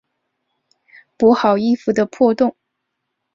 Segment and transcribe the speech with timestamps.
[1.15, 2.55] 补好衣服的破洞